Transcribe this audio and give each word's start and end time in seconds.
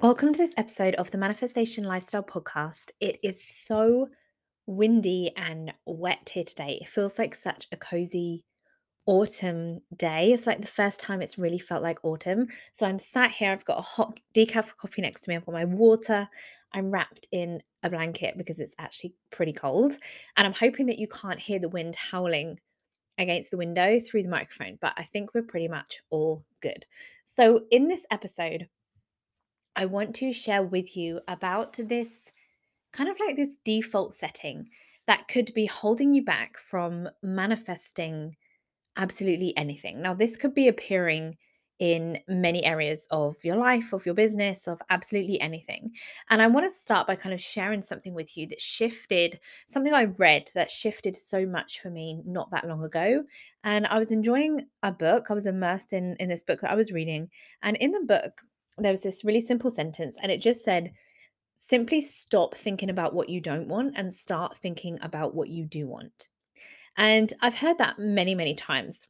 Welcome 0.00 0.32
to 0.32 0.38
this 0.38 0.54
episode 0.56 0.94
of 0.94 1.10
the 1.10 1.18
Manifestation 1.18 1.84
Lifestyle 1.84 2.22
Podcast. 2.22 2.86
It 3.00 3.18
is 3.22 3.44
so 3.44 4.08
windy 4.64 5.30
and 5.36 5.74
wet 5.84 6.30
here 6.32 6.42
today. 6.42 6.78
It 6.80 6.88
feels 6.88 7.18
like 7.18 7.34
such 7.34 7.66
a 7.70 7.76
cozy 7.76 8.46
autumn 9.04 9.82
day. 9.94 10.32
It's 10.32 10.46
like 10.46 10.62
the 10.62 10.66
first 10.66 11.00
time 11.00 11.20
it's 11.20 11.36
really 11.36 11.58
felt 11.58 11.82
like 11.82 11.98
autumn. 12.02 12.46
So 12.72 12.86
I'm 12.86 12.98
sat 12.98 13.32
here, 13.32 13.52
I've 13.52 13.66
got 13.66 13.78
a 13.78 13.82
hot 13.82 14.18
decaf 14.34 14.74
coffee 14.78 15.02
next 15.02 15.24
to 15.24 15.28
me, 15.28 15.36
I've 15.36 15.44
got 15.44 15.52
my 15.52 15.66
water, 15.66 16.26
I'm 16.72 16.90
wrapped 16.90 17.28
in 17.30 17.62
a 17.82 17.90
blanket 17.90 18.38
because 18.38 18.58
it's 18.58 18.74
actually 18.78 19.12
pretty 19.30 19.52
cold. 19.52 19.92
And 20.38 20.46
I'm 20.46 20.54
hoping 20.54 20.86
that 20.86 20.98
you 20.98 21.08
can't 21.08 21.38
hear 21.38 21.58
the 21.58 21.68
wind 21.68 21.94
howling 21.96 22.58
against 23.18 23.50
the 23.50 23.58
window 23.58 24.00
through 24.00 24.22
the 24.22 24.30
microphone, 24.30 24.78
but 24.80 24.94
I 24.96 25.02
think 25.02 25.34
we're 25.34 25.42
pretty 25.42 25.68
much 25.68 26.00
all 26.08 26.42
good. 26.62 26.86
So 27.26 27.64
in 27.70 27.86
this 27.86 28.06
episode, 28.10 28.66
I 29.80 29.86
want 29.86 30.14
to 30.16 30.30
share 30.30 30.62
with 30.62 30.94
you 30.94 31.20
about 31.26 31.78
this 31.82 32.30
kind 32.92 33.08
of 33.08 33.16
like 33.18 33.34
this 33.34 33.56
default 33.64 34.12
setting 34.12 34.68
that 35.06 35.26
could 35.26 35.54
be 35.54 35.64
holding 35.64 36.12
you 36.12 36.22
back 36.22 36.58
from 36.58 37.08
manifesting 37.22 38.36
absolutely 38.98 39.56
anything. 39.56 40.02
Now, 40.02 40.12
this 40.12 40.36
could 40.36 40.52
be 40.52 40.68
appearing 40.68 41.38
in 41.78 42.18
many 42.28 42.62
areas 42.62 43.08
of 43.10 43.36
your 43.42 43.56
life, 43.56 43.94
of 43.94 44.04
your 44.04 44.14
business, 44.14 44.68
of 44.68 44.82
absolutely 44.90 45.40
anything. 45.40 45.92
And 46.28 46.42
I 46.42 46.46
want 46.46 46.64
to 46.64 46.70
start 46.70 47.06
by 47.06 47.16
kind 47.16 47.32
of 47.32 47.40
sharing 47.40 47.80
something 47.80 48.12
with 48.12 48.36
you 48.36 48.46
that 48.48 48.60
shifted, 48.60 49.40
something 49.66 49.94
I 49.94 50.04
read 50.18 50.50
that 50.54 50.70
shifted 50.70 51.16
so 51.16 51.46
much 51.46 51.80
for 51.80 51.88
me 51.88 52.20
not 52.26 52.50
that 52.50 52.68
long 52.68 52.84
ago. 52.84 53.24
And 53.64 53.86
I 53.86 53.98
was 53.98 54.10
enjoying 54.10 54.66
a 54.82 54.92
book, 54.92 55.28
I 55.30 55.34
was 55.34 55.46
immersed 55.46 55.94
in, 55.94 56.16
in 56.20 56.28
this 56.28 56.42
book 56.42 56.60
that 56.60 56.70
I 56.70 56.76
was 56.76 56.92
reading. 56.92 57.30
And 57.62 57.78
in 57.78 57.92
the 57.92 58.04
book, 58.06 58.42
there 58.84 58.92
was 58.92 59.02
this 59.02 59.24
really 59.24 59.40
simple 59.40 59.70
sentence, 59.70 60.16
and 60.22 60.30
it 60.30 60.40
just 60.40 60.64
said, 60.64 60.92
simply 61.56 62.00
stop 62.00 62.56
thinking 62.56 62.88
about 62.88 63.14
what 63.14 63.28
you 63.28 63.40
don't 63.40 63.68
want 63.68 63.92
and 63.96 64.12
start 64.12 64.56
thinking 64.56 64.98
about 65.02 65.34
what 65.34 65.48
you 65.48 65.64
do 65.66 65.86
want. 65.86 66.28
And 66.96 67.32
I've 67.42 67.54
heard 67.54 67.78
that 67.78 67.98
many, 67.98 68.34
many 68.34 68.54
times. 68.54 69.06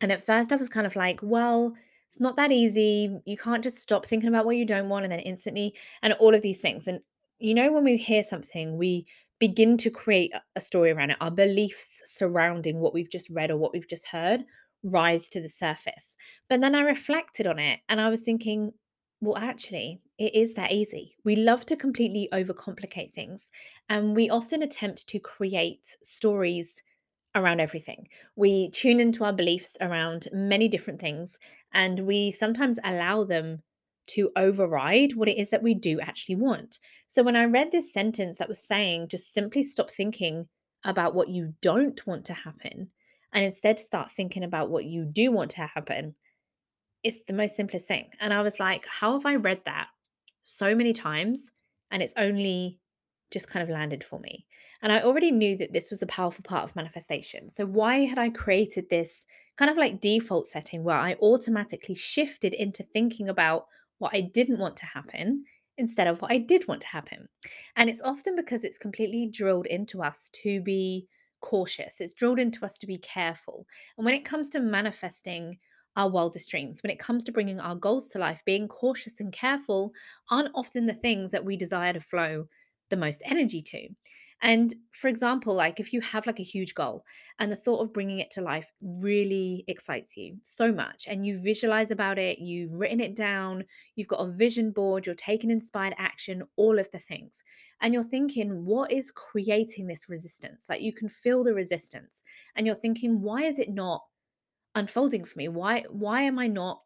And 0.00 0.12
at 0.12 0.24
first 0.24 0.52
I 0.52 0.56
was 0.56 0.68
kind 0.68 0.86
of 0.86 0.96
like, 0.96 1.20
well, 1.22 1.72
it's 2.08 2.20
not 2.20 2.36
that 2.36 2.52
easy. 2.52 3.18
You 3.24 3.36
can't 3.38 3.64
just 3.64 3.78
stop 3.78 4.06
thinking 4.06 4.28
about 4.28 4.44
what 4.44 4.56
you 4.56 4.66
don't 4.66 4.90
want 4.90 5.04
and 5.04 5.12
then 5.12 5.20
instantly, 5.20 5.74
and 6.02 6.12
all 6.14 6.34
of 6.34 6.42
these 6.42 6.60
things. 6.60 6.86
And 6.86 7.00
you 7.38 7.54
know, 7.54 7.72
when 7.72 7.84
we 7.84 7.96
hear 7.96 8.22
something, 8.22 8.76
we 8.76 9.06
begin 9.38 9.76
to 9.78 9.90
create 9.90 10.32
a 10.54 10.60
story 10.60 10.90
around 10.90 11.10
it. 11.10 11.18
Our 11.20 11.30
beliefs 11.30 12.02
surrounding 12.06 12.78
what 12.78 12.94
we've 12.94 13.10
just 13.10 13.28
read 13.30 13.50
or 13.50 13.56
what 13.56 13.72
we've 13.72 13.88
just 13.88 14.08
heard 14.08 14.44
rise 14.86 15.28
to 15.30 15.40
the 15.40 15.48
surface. 15.48 16.14
But 16.48 16.60
then 16.60 16.74
I 16.74 16.80
reflected 16.80 17.46
on 17.46 17.58
it 17.58 17.80
and 17.88 18.00
I 18.00 18.08
was 18.08 18.22
thinking, 18.22 18.72
well, 19.20 19.36
actually, 19.36 20.00
it 20.18 20.34
is 20.34 20.54
that 20.54 20.72
easy. 20.72 21.16
We 21.24 21.36
love 21.36 21.66
to 21.66 21.76
completely 21.76 22.28
overcomplicate 22.32 23.12
things, 23.12 23.48
and 23.88 24.14
we 24.14 24.28
often 24.28 24.62
attempt 24.62 25.08
to 25.08 25.18
create 25.18 25.96
stories 26.02 26.74
around 27.34 27.60
everything. 27.60 28.08
We 28.36 28.70
tune 28.70 29.00
into 29.00 29.24
our 29.24 29.32
beliefs 29.32 29.76
around 29.80 30.28
many 30.32 30.68
different 30.68 31.00
things, 31.00 31.38
and 31.72 32.00
we 32.00 32.30
sometimes 32.30 32.78
allow 32.84 33.24
them 33.24 33.62
to 34.08 34.30
override 34.36 35.16
what 35.16 35.28
it 35.28 35.38
is 35.38 35.50
that 35.50 35.62
we 35.62 35.74
do 35.74 35.98
actually 36.00 36.36
want. 36.36 36.78
So, 37.08 37.22
when 37.22 37.36
I 37.36 37.44
read 37.44 37.72
this 37.72 37.92
sentence 37.92 38.38
that 38.38 38.48
was 38.48 38.62
saying, 38.62 39.08
just 39.08 39.32
simply 39.32 39.64
stop 39.64 39.90
thinking 39.90 40.48
about 40.84 41.14
what 41.14 41.28
you 41.28 41.54
don't 41.62 42.06
want 42.06 42.26
to 42.26 42.34
happen 42.34 42.90
and 43.32 43.44
instead 43.44 43.78
start 43.78 44.12
thinking 44.12 44.44
about 44.44 44.70
what 44.70 44.84
you 44.84 45.04
do 45.04 45.30
want 45.30 45.50
to 45.52 45.66
happen, 45.66 46.14
it's 47.02 47.22
the 47.22 47.32
most 47.32 47.56
simplest 47.56 47.86
thing. 47.86 48.10
And 48.20 48.32
I 48.32 48.42
was 48.42 48.58
like, 48.58 48.86
how 48.86 49.12
have 49.12 49.26
I 49.26 49.36
read 49.36 49.60
that 49.64 49.88
so 50.42 50.74
many 50.74 50.92
times 50.92 51.50
and 51.90 52.02
it's 52.02 52.14
only 52.16 52.80
just 53.30 53.48
kind 53.48 53.62
of 53.62 53.68
landed 53.68 54.02
for 54.02 54.18
me? 54.18 54.46
And 54.82 54.92
I 54.92 55.02
already 55.02 55.30
knew 55.30 55.56
that 55.56 55.72
this 55.72 55.90
was 55.90 56.02
a 56.02 56.06
powerful 56.06 56.42
part 56.42 56.64
of 56.64 56.76
manifestation. 56.76 57.50
So 57.50 57.66
why 57.66 58.00
had 58.06 58.18
I 58.18 58.28
created 58.30 58.88
this 58.88 59.24
kind 59.56 59.70
of 59.70 59.76
like 59.76 60.00
default 60.00 60.46
setting 60.46 60.84
where 60.84 60.96
I 60.96 61.14
automatically 61.20 61.94
shifted 61.94 62.54
into 62.54 62.82
thinking 62.82 63.28
about 63.28 63.66
what 63.98 64.14
I 64.14 64.20
didn't 64.20 64.58
want 64.58 64.76
to 64.78 64.86
happen 64.86 65.44
instead 65.78 66.06
of 66.06 66.20
what 66.20 66.32
I 66.32 66.38
did 66.38 66.68
want 66.68 66.82
to 66.82 66.88
happen? 66.88 67.28
And 67.74 67.88
it's 67.88 68.02
often 68.02 68.36
because 68.36 68.64
it's 68.64 68.78
completely 68.78 69.30
drilled 69.32 69.66
into 69.66 70.02
us 70.02 70.30
to 70.42 70.60
be 70.60 71.06
cautious. 71.40 72.00
It's 72.00 72.14
drilled 72.14 72.38
into 72.38 72.64
us 72.64 72.78
to 72.78 72.86
be 72.86 72.98
careful. 72.98 73.66
And 73.96 74.04
when 74.04 74.14
it 74.14 74.24
comes 74.24 74.50
to 74.50 74.60
manifesting 74.60 75.58
our 75.96 76.10
wildest 76.10 76.50
dreams. 76.50 76.82
When 76.82 76.90
it 76.90 76.98
comes 76.98 77.24
to 77.24 77.32
bringing 77.32 77.58
our 77.58 77.74
goals 77.74 78.08
to 78.08 78.18
life, 78.18 78.42
being 78.44 78.68
cautious 78.68 79.18
and 79.18 79.32
careful 79.32 79.92
aren't 80.30 80.50
often 80.54 80.86
the 80.86 80.94
things 80.94 81.30
that 81.30 81.44
we 81.44 81.56
desire 81.56 81.92
to 81.94 82.00
flow 82.00 82.46
the 82.90 82.96
most 82.96 83.22
energy 83.24 83.62
to. 83.62 83.88
And 84.42 84.74
for 84.92 85.08
example, 85.08 85.54
like 85.54 85.80
if 85.80 85.92
you 85.92 86.00
have 86.02 86.26
like 86.26 86.38
a 86.38 86.44
huge 86.44 86.74
goal 86.74 87.04
and 87.38 87.50
the 87.50 87.56
thought 87.56 87.80
of 87.80 87.92
bringing 87.92 88.18
it 88.18 88.30
to 88.32 88.42
life 88.42 88.70
really 88.82 89.64
excites 89.66 90.16
you 90.16 90.38
so 90.42 90.72
much 90.72 91.06
and 91.08 91.24
you 91.24 91.38
visualize 91.40 91.90
about 91.90 92.18
it, 92.18 92.38
you've 92.38 92.72
written 92.72 93.00
it 93.00 93.16
down, 93.16 93.64
you've 93.94 94.08
got 94.08 94.20
a 94.20 94.30
vision 94.30 94.72
board, 94.72 95.06
you're 95.06 95.14
taking 95.14 95.50
inspired 95.50 95.94
action, 95.96 96.42
all 96.56 96.78
of 96.78 96.90
the 96.90 96.98
things. 96.98 97.42
And 97.80 97.94
you're 97.94 98.02
thinking, 98.02 98.64
what 98.64 98.92
is 98.92 99.10
creating 99.10 99.86
this 99.86 100.08
resistance? 100.08 100.66
Like 100.68 100.82
you 100.82 100.92
can 100.92 101.08
feel 101.08 101.42
the 101.42 101.54
resistance 101.54 102.22
and 102.54 102.66
you're 102.66 102.76
thinking, 102.76 103.22
why 103.22 103.42
is 103.44 103.58
it 103.58 103.70
not 103.70 104.04
unfolding 104.74 105.24
for 105.24 105.38
me? 105.38 105.48
Why 105.48 105.84
why 105.88 106.22
am 106.22 106.38
I 106.38 106.46
not 106.46 106.82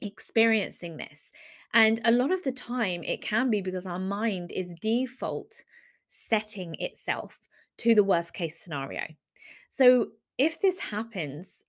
experiencing 0.00 0.96
this? 0.96 1.30
And 1.72 2.00
a 2.04 2.12
lot 2.12 2.32
of 2.32 2.42
the 2.42 2.52
time 2.52 3.02
it 3.04 3.22
can 3.22 3.50
be 3.50 3.60
because 3.60 3.86
our 3.86 3.98
mind 3.98 4.50
is 4.50 4.74
default 4.80 5.64
setting 6.10 6.74
itself 6.78 7.38
to 7.78 7.94
the 7.94 8.04
worst 8.04 8.34
case 8.34 8.58
scenario. 8.58 9.02
So 9.70 10.08
if 10.36 10.60
this 10.60 10.78
happens, 10.78 11.64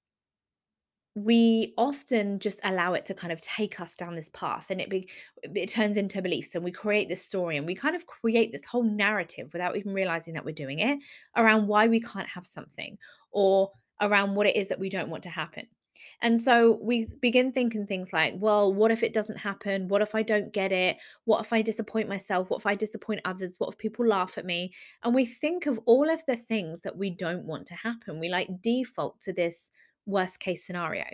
we 1.16 1.74
often 1.78 2.40
just 2.40 2.59
allow 2.63 2.94
it 2.94 3.06
to 3.06 3.13
kind 3.13 3.34
of 3.34 3.41
take 3.41 3.80
us 3.81 3.96
down 3.96 4.16
this 4.16 4.30
path 4.30 4.68
and 4.69 4.80
it 4.80 4.90
be, 4.90 5.09
it 5.44 5.69
turns 5.69 5.97
into 5.97 6.22
beliefs 6.22 6.56
and 6.56 6.63
we 6.63 6.72
create 6.72 7.09
this 7.09 7.22
story 7.22 7.57
and 7.57 7.66
we 7.66 7.75
kind 7.75 7.96
of 7.96 8.06
create 8.07 8.51
this 8.51 8.66
whole 8.66 8.84
narrative 8.84 9.50
without 9.51 9.75
even 9.75 9.94
realizing 9.94 10.34
that 10.34 10.46
we're 10.46 10.53
doing 10.53 10.80
it 10.80 11.00
around 11.35 11.68
why 11.68 11.88
we 11.88 12.00
can't 12.00 12.30
have 12.30 12.47
something 12.47 12.97
or 13.31 13.72
around 14.00 14.35
what 14.35 14.47
it 14.47 14.56
is 14.56 14.69
that 14.69 14.80
we 14.80 14.90
don't 14.90 15.09
want 15.09 15.24
to 15.24 15.30
happen. 15.30 15.68
And 16.22 16.40
so 16.40 16.79
we 16.81 17.07
begin 17.22 17.52
thinking 17.52 17.85
things 17.85 18.13
like, 18.13 18.35
well, 18.38 18.74
what 18.74 18.91
if 18.91 19.03
it 19.03 19.13
doesn't 19.13 19.38
happen? 19.38 19.88
What 19.88 20.02
if 20.02 20.16
I 20.16 20.22
don't 20.22 20.53
get 20.53 20.72
it? 20.72 20.97
What 21.25 21.41
if 21.41 21.52
I 21.52 21.62
disappoint 21.62 22.09
myself? 22.09 22.50
What 22.50 22.59
if 22.59 22.66
I 22.66 22.75
disappoint 22.75 23.22
others? 23.25 23.56
What 23.57 23.74
if 23.74 23.78
people 23.78 24.06
laugh 24.06 24.38
at 24.38 24.46
me? 24.46 24.74
And 25.03 25.13
we 25.13 25.25
think 25.25 25.66
of 25.66 25.80
all 25.85 26.09
of 26.09 26.25
the 26.28 26.35
things 26.35 26.81
that 26.81 26.97
we 26.97 27.09
don't 27.09 27.46
want 27.46 27.66
to 27.68 27.75
happen. 27.75 28.19
We 28.19 28.30
like 28.30 28.62
default 28.62 29.19
to 29.22 29.34
this 29.34 29.69
worst 30.06 30.40
case 30.40 30.66
scenario. 30.66 31.06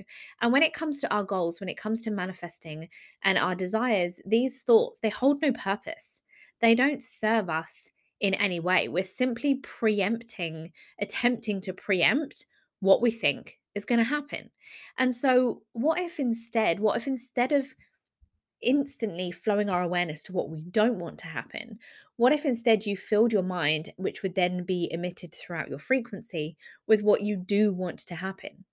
And 0.42 0.52
when 0.52 0.64
it 0.64 0.74
comes 0.74 1.02
to 1.02 1.14
our 1.14 1.24
goals, 1.24 1.60
when 1.60 1.70
it 1.70 1.78
comes 1.78 2.02
to 2.04 2.12
manifesting 2.12 2.90
and 3.24 3.38
our 3.38 3.56
desires, 3.56 4.20
these 4.26 4.62
thoughts, 4.62 5.00
they 5.00 5.10
hold 5.10 5.42
no 5.42 5.52
purpose. 5.52 6.22
They 6.62 6.76
don't 6.76 7.04
serve 7.04 7.50
us 7.50 7.90
in 8.20 8.34
any 8.34 8.60
way. 8.60 8.88
We're 8.88 9.04
simply 9.04 9.56
preempting, 9.56 10.72
attempting 11.00 11.62
to 11.62 11.74
preempt 11.74 12.46
what 12.80 13.02
we 13.02 13.12
think 13.12 13.60
is 13.78 13.86
going 13.86 14.00
to 14.00 14.06
happen. 14.06 14.50
And 14.98 15.16
so, 15.16 15.62
what 15.72 16.00
if 16.00 16.20
instead, 16.20 16.80
what 16.80 16.98
if 16.98 17.08
instead 17.08 17.52
of 17.52 17.76
instantly 18.62 19.32
flowing 19.32 19.70
our 19.70 19.84
awareness 19.84 20.24
to 20.24 20.34
what 20.34 20.50
we 20.50 20.64
don't 20.64 21.00
want 21.00 21.20
to 21.20 21.28
happen, 21.28 21.80
what 22.18 22.34
if 22.34 22.46
instead 22.46 22.86
you 22.86 22.98
filled 22.98 23.32
your 23.32 23.44
mind, 23.44 23.94
which 23.96 24.24
would 24.24 24.36
then 24.36 24.64
be 24.64 24.90
emitted 24.92 25.34
throughout 25.34 25.70
your 25.70 25.80
frequency, 25.80 26.58
with 26.88 27.02
what 27.02 27.22
you 27.22 27.38
do 27.38 27.72
want 27.72 28.00
to 28.00 28.16
happen? 28.16 28.66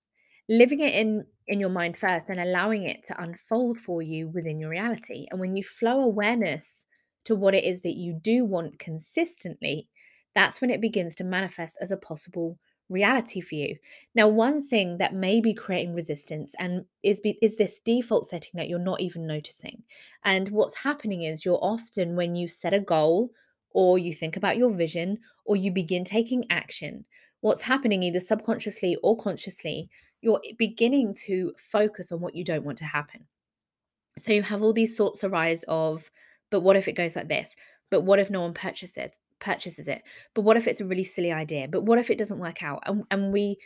Living 0.49 0.79
it 0.79 0.93
in 0.93 1.25
in 1.47 1.59
your 1.59 1.69
mind 1.69 1.97
first 1.97 2.25
and 2.29 2.39
allowing 2.39 2.83
it 2.83 3.03
to 3.05 3.21
unfold 3.21 3.79
for 3.79 4.01
you 4.01 4.27
within 4.27 4.59
your 4.59 4.71
reality. 4.71 5.27
And 5.29 5.39
when 5.39 5.55
you 5.55 5.63
flow 5.63 6.01
awareness 6.01 6.85
to 7.25 7.35
what 7.35 7.53
it 7.53 7.63
is 7.63 7.81
that 7.81 7.97
you 7.97 8.13
do 8.13 8.43
want 8.43 8.79
consistently, 8.79 9.87
that's 10.33 10.59
when 10.59 10.71
it 10.71 10.81
begins 10.81 11.15
to 11.15 11.23
manifest 11.23 11.77
as 11.79 11.91
a 11.91 11.97
possible 11.97 12.57
reality 12.89 13.41
for 13.41 13.55
you. 13.55 13.77
Now, 14.13 14.27
one 14.27 14.61
thing 14.67 14.97
that 14.97 15.13
may 15.13 15.41
be 15.41 15.53
creating 15.53 15.95
resistance 15.95 16.53
and 16.59 16.85
is 17.03 17.19
be, 17.19 17.37
is 17.41 17.57
this 17.57 17.79
default 17.79 18.25
setting 18.25 18.51
that 18.55 18.69
you're 18.69 18.79
not 18.79 19.01
even 19.01 19.25
noticing. 19.25 19.83
And 20.23 20.49
what's 20.49 20.75
happening 20.77 21.23
is 21.23 21.45
you're 21.45 21.59
often 21.61 22.15
when 22.15 22.35
you 22.35 22.47
set 22.47 22.73
a 22.73 22.79
goal 22.79 23.31
or 23.71 23.97
you 23.97 24.13
think 24.13 24.37
about 24.37 24.57
your 24.57 24.71
vision 24.71 25.19
or 25.45 25.55
you 25.55 25.71
begin 25.71 26.05
taking 26.05 26.45
action, 26.49 27.05
what's 27.41 27.61
happening 27.61 28.03
either 28.03 28.19
subconsciously 28.19 28.97
or 29.03 29.17
consciously, 29.17 29.89
you're 30.21 30.41
beginning 30.57 31.13
to 31.25 31.53
focus 31.57 32.11
on 32.11 32.19
what 32.19 32.35
you 32.35 32.43
don't 32.43 32.65
want 32.65 32.77
to 32.79 32.85
happen. 32.85 33.25
So 34.17 34.31
you 34.31 34.43
have 34.43 34.61
all 34.61 34.73
these 34.73 34.95
thoughts 34.95 35.23
arise 35.23 35.65
of, 35.67 36.09
but 36.49 36.61
what 36.61 36.75
if 36.75 36.87
it 36.87 36.93
goes 36.93 37.15
like 37.15 37.27
this? 37.27 37.55
But 37.91 38.01
what 38.01 38.19
if 38.19 38.29
no 38.29 38.41
one 38.41 38.53
purchases 38.53 38.97
it? 38.97 39.17
Purchases 39.39 39.87
it. 39.87 40.03
But 40.33 40.41
what 40.41 40.57
if 40.57 40.67
it's 40.67 40.81
a 40.81 40.85
really 40.85 41.03
silly 41.03 41.31
idea? 41.31 41.67
But 41.67 41.83
what 41.83 41.99
if 41.99 42.09
it 42.09 42.17
doesn't 42.17 42.39
work 42.39 42.63
out? 42.63 42.83
And, 42.85 43.03
and 43.11 43.31
we 43.31 43.57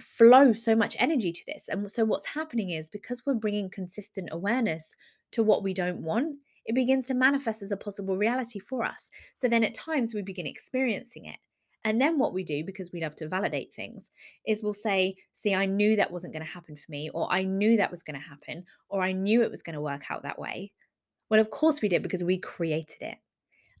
flow 0.00 0.52
so 0.52 0.74
much 0.74 0.96
energy 0.98 1.32
to 1.32 1.42
this. 1.46 1.68
And 1.68 1.90
so 1.90 2.04
what's 2.04 2.26
happening 2.26 2.70
is 2.70 2.90
because 2.90 3.22
we're 3.24 3.34
bringing 3.34 3.70
consistent 3.70 4.28
awareness 4.32 4.94
to 5.32 5.42
what 5.42 5.62
we 5.62 5.74
don't 5.74 6.02
want, 6.02 6.36
it 6.66 6.74
begins 6.74 7.06
to 7.06 7.14
manifest 7.14 7.62
as 7.62 7.72
a 7.72 7.76
possible 7.76 8.16
reality 8.16 8.58
for 8.58 8.84
us. 8.84 9.10
So 9.34 9.48
then 9.48 9.64
at 9.64 9.74
times 9.74 10.14
we 10.14 10.22
begin 10.22 10.46
experiencing 10.46 11.26
it. 11.26 11.36
And 11.84 12.00
then 12.00 12.18
what 12.18 12.32
we 12.32 12.44
do, 12.44 12.64
because 12.64 12.92
we 12.92 13.02
love 13.02 13.14
to 13.16 13.28
validate 13.28 13.72
things, 13.74 14.08
is 14.46 14.62
we'll 14.62 14.72
say, 14.72 15.16
See, 15.34 15.54
I 15.54 15.66
knew 15.66 15.96
that 15.96 16.10
wasn't 16.10 16.32
going 16.32 16.44
to 16.44 16.50
happen 16.50 16.76
for 16.76 16.90
me, 16.90 17.10
or 17.10 17.30
I 17.30 17.42
knew 17.42 17.76
that 17.76 17.90
was 17.90 18.02
going 18.02 18.18
to 18.18 18.26
happen, 18.26 18.64
or 18.88 19.02
I 19.02 19.12
knew 19.12 19.42
it 19.42 19.50
was 19.50 19.62
going 19.62 19.74
to 19.74 19.82
work 19.82 20.04
out 20.10 20.22
that 20.22 20.38
way. 20.38 20.72
Well, 21.28 21.40
of 21.40 21.50
course 21.50 21.82
we 21.82 21.90
did 21.90 22.02
because 22.02 22.24
we 22.24 22.38
created 22.38 23.02
it. 23.02 23.18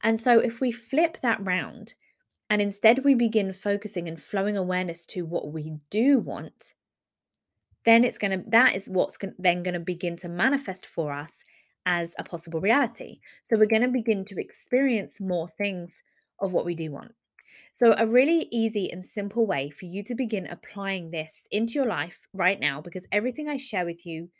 And 0.04 0.20
so 0.20 0.38
if 0.38 0.60
we 0.60 0.70
flip 0.70 1.20
that 1.22 1.44
round 1.44 1.94
and 2.50 2.60
instead 2.60 3.04
we 3.04 3.14
begin 3.14 3.54
focusing 3.54 4.06
and 4.06 4.22
flowing 4.22 4.56
awareness 4.56 5.06
to 5.06 5.22
what 5.22 5.50
we 5.50 5.78
do 5.88 6.18
want, 6.18 6.74
then 7.86 8.04
it's 8.04 8.18
going 8.18 8.30
to, 8.30 8.50
that 8.50 8.76
is 8.76 8.88
what's 8.88 9.16
gonna, 9.16 9.32
then 9.38 9.62
going 9.62 9.74
to 9.74 9.80
begin 9.80 10.16
to 10.18 10.28
manifest 10.28 10.84
for 10.84 11.12
us 11.12 11.42
as 11.86 12.14
a 12.18 12.24
possible 12.24 12.60
reality. 12.60 13.20
So 13.42 13.56
we're 13.56 13.66
going 13.66 13.82
to 13.82 13.88
begin 13.88 14.26
to 14.26 14.38
experience 14.38 15.20
more 15.20 15.48
things 15.48 16.02
of 16.38 16.52
what 16.52 16.66
we 16.66 16.74
do 16.74 16.92
want. 16.92 17.12
So, 17.72 17.94
a 17.96 18.06
really 18.06 18.48
easy 18.50 18.90
and 18.90 19.04
simple 19.04 19.46
way 19.46 19.70
for 19.70 19.84
you 19.84 20.02
to 20.04 20.14
begin 20.14 20.46
applying 20.46 21.10
this 21.10 21.46
into 21.52 21.74
your 21.74 21.86
life 21.86 22.26
right 22.32 22.58
now, 22.58 22.80
because 22.80 23.06
everything 23.12 23.48
I 23.48 23.58
share 23.58 23.84
with 23.84 24.04
you 24.04 24.30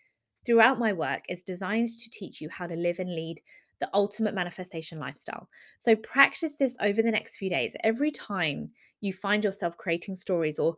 throughout 0.45 0.81
my 0.81 0.93
work 0.93 1.23
is 1.29 1.45
designed 1.45 1.91
to 1.91 2.11
teach 2.11 2.41
you 2.41 2.49
how 2.49 2.67
to 2.67 2.75
live 2.75 2.99
and 2.99 3.15
lead 3.15 3.41
the 3.81 3.88
ultimate 3.93 4.35
manifestation 4.35 4.99
lifestyle. 4.99 5.49
So, 5.79 5.97
practice 5.97 6.56
this 6.56 6.76
over 6.81 7.03
the 7.03 7.11
next 7.11 7.37
few 7.37 7.50
days. 7.50 7.76
Every 7.82 8.11
time 8.11 8.71
you 9.00 9.12
find 9.12 9.44
yourself 9.44 9.76
creating 9.76 10.17
stories 10.17 10.59
or 10.59 10.76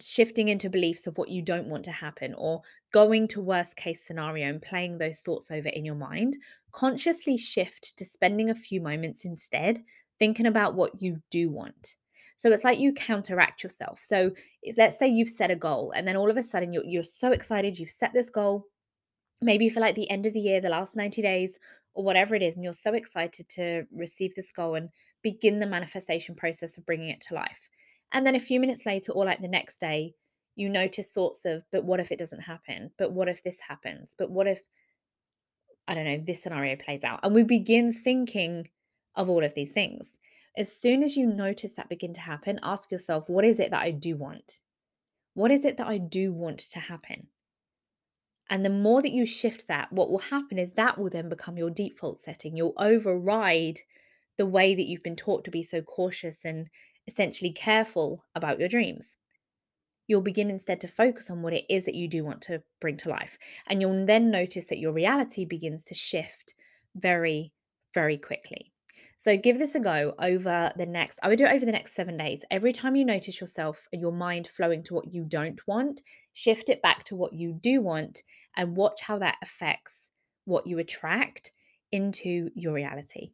shifting 0.00 0.48
into 0.48 0.68
beliefs 0.68 1.06
of 1.06 1.16
what 1.18 1.28
you 1.28 1.42
don't 1.42 1.68
want 1.68 1.84
to 1.84 1.92
happen 1.92 2.34
or 2.36 2.62
going 2.92 3.28
to 3.28 3.40
worst 3.40 3.76
case 3.76 4.04
scenario 4.04 4.48
and 4.48 4.60
playing 4.60 4.98
those 4.98 5.20
thoughts 5.20 5.50
over 5.50 5.68
in 5.68 5.84
your 5.84 5.94
mind 5.94 6.36
consciously 6.72 7.36
shift 7.36 7.96
to 7.96 8.04
spending 8.04 8.50
a 8.50 8.54
few 8.54 8.80
moments 8.80 9.24
instead 9.24 9.82
thinking 10.18 10.46
about 10.46 10.74
what 10.74 11.00
you 11.00 11.20
do 11.30 11.48
want 11.48 11.94
so 12.36 12.50
it's 12.50 12.64
like 12.64 12.80
you 12.80 12.92
counteract 12.92 13.62
yourself 13.62 14.00
so 14.02 14.32
let's 14.76 14.98
say 14.98 15.06
you've 15.06 15.28
set 15.28 15.50
a 15.50 15.56
goal 15.56 15.92
and 15.94 16.08
then 16.08 16.16
all 16.16 16.30
of 16.30 16.36
a 16.36 16.42
sudden 16.42 16.72
you're, 16.72 16.84
you're 16.84 17.02
so 17.04 17.30
excited 17.30 17.78
you've 17.78 17.90
set 17.90 18.12
this 18.12 18.30
goal 18.30 18.66
maybe 19.40 19.68
for 19.68 19.78
like 19.78 19.94
the 19.94 20.10
end 20.10 20.26
of 20.26 20.32
the 20.32 20.40
year 20.40 20.60
the 20.60 20.68
last 20.68 20.96
90 20.96 21.22
days 21.22 21.58
or 21.94 22.04
whatever 22.04 22.34
it 22.34 22.42
is 22.42 22.54
and 22.54 22.64
you're 22.64 22.72
so 22.72 22.92
excited 22.92 23.48
to 23.48 23.84
receive 23.92 24.34
this 24.34 24.52
goal 24.52 24.74
and 24.74 24.90
begin 25.22 25.60
the 25.60 25.66
manifestation 25.66 26.34
process 26.34 26.76
of 26.76 26.84
bringing 26.84 27.08
it 27.08 27.20
to 27.20 27.34
life 27.34 27.68
and 28.14 28.24
then 28.24 28.36
a 28.36 28.40
few 28.40 28.60
minutes 28.60 28.86
later, 28.86 29.10
or 29.10 29.24
like 29.24 29.40
the 29.40 29.48
next 29.48 29.80
day, 29.80 30.14
you 30.54 30.68
notice 30.68 31.10
thoughts 31.10 31.44
of, 31.44 31.64
but 31.72 31.84
what 31.84 31.98
if 31.98 32.12
it 32.12 32.18
doesn't 32.18 32.42
happen? 32.42 32.92
But 32.96 33.12
what 33.12 33.28
if 33.28 33.42
this 33.42 33.58
happens? 33.68 34.14
But 34.16 34.30
what 34.30 34.46
if, 34.46 34.62
I 35.88 35.94
don't 35.94 36.04
know, 36.04 36.22
this 36.24 36.40
scenario 36.40 36.76
plays 36.76 37.02
out? 37.02 37.20
And 37.24 37.34
we 37.34 37.42
begin 37.42 37.92
thinking 37.92 38.68
of 39.16 39.28
all 39.28 39.42
of 39.42 39.54
these 39.54 39.72
things. 39.72 40.16
As 40.56 40.70
soon 40.70 41.02
as 41.02 41.16
you 41.16 41.26
notice 41.26 41.72
that 41.72 41.88
begin 41.88 42.14
to 42.14 42.20
happen, 42.20 42.60
ask 42.62 42.92
yourself, 42.92 43.28
what 43.28 43.44
is 43.44 43.58
it 43.58 43.72
that 43.72 43.82
I 43.82 43.90
do 43.90 44.16
want? 44.16 44.60
What 45.34 45.50
is 45.50 45.64
it 45.64 45.76
that 45.78 45.88
I 45.88 45.98
do 45.98 46.32
want 46.32 46.60
to 46.60 46.78
happen? 46.78 47.26
And 48.50 48.64
the 48.64 48.70
more 48.70 49.00
that 49.02 49.12
you 49.12 49.24
shift 49.24 49.68
that, 49.68 49.92
what 49.92 50.10
will 50.10 50.18
happen 50.18 50.58
is 50.58 50.72
that 50.72 50.98
will 50.98 51.10
then 51.10 51.28
become 51.28 51.56
your 51.56 51.70
default 51.70 52.18
setting. 52.18 52.56
You'll 52.56 52.74
override 52.76 53.80
the 54.36 54.46
way 54.46 54.74
that 54.74 54.86
you've 54.86 55.02
been 55.02 55.16
taught 55.16 55.44
to 55.44 55.50
be 55.50 55.62
so 55.62 55.80
cautious 55.80 56.44
and 56.44 56.68
essentially 57.06 57.50
careful 57.50 58.24
about 58.34 58.58
your 58.58 58.68
dreams. 58.68 59.16
You'll 60.06 60.20
begin 60.20 60.50
instead 60.50 60.80
to 60.82 60.88
focus 60.88 61.30
on 61.30 61.40
what 61.40 61.54
it 61.54 61.64
is 61.70 61.86
that 61.86 61.94
you 61.94 62.08
do 62.08 62.24
want 62.24 62.42
to 62.42 62.62
bring 62.80 62.98
to 62.98 63.08
life. 63.08 63.38
And 63.66 63.80
you'll 63.80 64.04
then 64.04 64.30
notice 64.30 64.66
that 64.66 64.78
your 64.78 64.92
reality 64.92 65.46
begins 65.46 65.84
to 65.84 65.94
shift 65.94 66.54
very, 66.94 67.52
very 67.94 68.18
quickly. 68.18 68.72
So 69.16 69.36
give 69.36 69.58
this 69.58 69.74
a 69.74 69.80
go 69.80 70.14
over 70.18 70.72
the 70.76 70.84
next, 70.84 71.18
I 71.22 71.28
would 71.28 71.38
do 71.38 71.44
it 71.44 71.52
over 71.52 71.64
the 71.64 71.72
next 71.72 71.94
seven 71.94 72.18
days. 72.18 72.44
Every 72.50 72.72
time 72.72 72.96
you 72.96 73.04
notice 73.04 73.40
yourself 73.40 73.88
and 73.92 74.02
your 74.02 74.12
mind 74.12 74.48
flowing 74.48 74.82
to 74.84 74.94
what 74.94 75.12
you 75.12 75.24
don't 75.24 75.60
want, 75.66 76.02
shift 76.34 76.68
it 76.68 76.82
back 76.82 77.04
to 77.04 77.16
what 77.16 77.32
you 77.32 77.52
do 77.52 77.80
want 77.80 78.22
and 78.54 78.76
watch 78.76 79.00
how 79.02 79.18
that 79.18 79.36
affects 79.40 80.10
what 80.44 80.66
you 80.66 80.78
attract 80.78 81.52
into 81.90 82.50
your 82.54 82.74
reality. 82.74 83.30